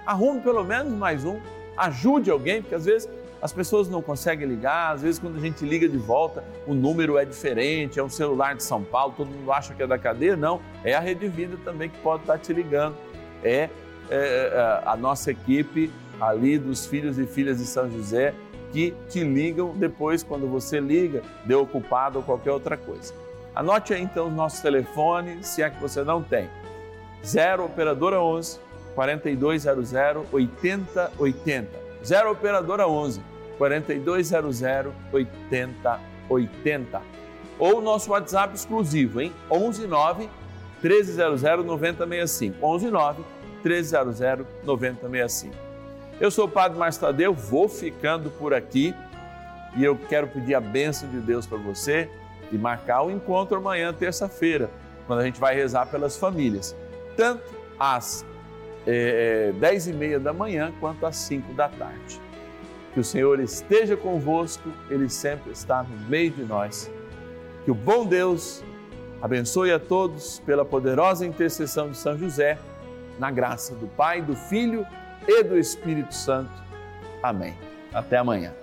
arrume 0.05 0.39
pelo 0.39 0.63
menos 0.63 0.93
mais 0.93 1.25
um, 1.25 1.39
ajude 1.77 2.31
alguém, 2.31 2.61
porque 2.61 2.75
às 2.75 2.85
vezes 2.85 3.09
as 3.41 3.51
pessoas 3.51 3.89
não 3.89 4.01
conseguem 4.01 4.47
ligar, 4.47 4.93
às 4.93 5.01
vezes 5.01 5.19
quando 5.19 5.37
a 5.37 5.41
gente 5.41 5.65
liga 5.65 5.89
de 5.89 5.97
volta, 5.97 6.43
o 6.65 6.73
número 6.73 7.17
é 7.17 7.25
diferente, 7.25 7.99
é 7.99 8.03
um 8.03 8.09
celular 8.09 8.55
de 8.55 8.63
São 8.63 8.81
Paulo, 8.81 9.13
todo 9.15 9.27
mundo 9.27 9.51
acha 9.51 9.73
que 9.73 9.83
é 9.83 9.87
da 9.87 9.97
cadeia, 9.97 10.37
não, 10.37 10.61
é 10.83 10.93
a 10.93 10.99
Rede 11.01 11.27
Vida 11.27 11.57
também 11.65 11.89
que 11.89 11.97
pode 11.99 12.23
estar 12.23 12.37
te 12.37 12.53
ligando. 12.53 12.95
É, 13.43 13.69
é, 14.09 14.09
é 14.09 14.81
a 14.85 14.95
nossa 14.95 15.31
equipe 15.31 15.91
ali 16.19 16.57
dos 16.57 16.85
filhos 16.85 17.19
e 17.19 17.25
filhas 17.25 17.57
de 17.57 17.65
São 17.65 17.91
José 17.91 18.33
que 18.75 18.93
te 19.07 19.23
ligam 19.23 19.73
depois, 19.73 20.21
quando 20.21 20.49
você 20.49 20.81
liga, 20.81 21.21
deu 21.45 21.61
ocupado 21.61 22.17
ou 22.17 22.23
qualquer 22.25 22.51
outra 22.51 22.75
coisa. 22.75 23.13
Anote 23.55 23.93
aí 23.93 24.01
então 24.01 24.27
os 24.27 24.33
nossos 24.33 24.59
telefones, 24.59 25.47
se 25.47 25.63
é 25.63 25.69
que 25.69 25.79
você 25.79 26.03
não 26.03 26.21
tem. 26.21 26.49
0 27.23 27.63
Operadora 27.63 28.19
11 28.21 28.59
4200 28.93 29.93
8080. 30.29 31.69
0 32.03 32.31
Operadora 32.31 32.85
11 32.85 33.21
4200 33.57 34.61
8080. 35.13 37.01
Ou 37.57 37.79
nosso 37.81 38.11
WhatsApp 38.11 38.53
exclusivo, 38.53 39.21
hein? 39.21 39.31
11 39.49 39.87
9 39.87 40.29
1300 40.83 41.41
9065. 41.63 42.57
11 42.61 42.91
9 42.91 43.23
1300 43.63 44.45
9065. 44.65 45.64
Eu 46.19 46.31
sou 46.31 46.45
o 46.45 46.49
Padre 46.49 46.77
Márcio 46.77 47.01
Tadeu, 47.01 47.33
vou 47.33 47.67
ficando 47.67 48.29
por 48.29 48.53
aqui 48.53 48.95
e 49.75 49.83
eu 49.83 49.97
quero 49.97 50.27
pedir 50.27 50.55
a 50.55 50.61
bênção 50.61 51.09
de 51.09 51.19
Deus 51.19 51.45
para 51.45 51.57
você 51.57 52.09
e 52.49 52.57
marcar 52.57 53.03
o 53.03 53.11
encontro 53.11 53.57
amanhã, 53.57 53.93
terça-feira, 53.93 54.69
quando 55.07 55.19
a 55.19 55.25
gente 55.25 55.41
vai 55.41 55.53
rezar 55.53 55.87
pelas 55.87 56.15
famílias, 56.15 56.73
tanto 57.17 57.43
às 57.77 58.25
é, 58.87 59.51
10 59.59 59.87
e 59.87 59.93
meia 59.93 60.17
da 60.17 60.31
manhã 60.31 60.71
quanto 60.79 61.05
às 61.05 61.17
5 61.17 61.53
da 61.53 61.67
tarde. 61.67 62.21
Que 62.93 63.01
o 63.01 63.03
Senhor 63.03 63.41
esteja 63.41 63.97
convosco, 63.97 64.69
Ele 64.89 65.09
sempre 65.09 65.51
está 65.51 65.83
no 65.83 65.97
meio 66.07 66.31
de 66.31 66.43
nós. 66.43 66.89
Que 67.65 67.71
o 67.71 67.75
bom 67.75 68.05
Deus 68.05 68.63
abençoe 69.21 69.73
a 69.73 69.79
todos 69.79 70.39
pela 70.45 70.63
poderosa 70.63 71.25
intercessão 71.25 71.89
de 71.89 71.97
São 71.97 72.17
José, 72.17 72.57
na 73.19 73.29
graça 73.29 73.75
do 73.75 73.87
Pai, 73.87 74.21
do 74.21 74.33
Filho 74.33 74.87
e 74.87 75.04
do 75.43 75.57
Espírito 75.57 76.13
Santo. 76.13 76.51
Amém. 77.21 77.55
Até 77.93 78.17
amanhã. 78.17 78.53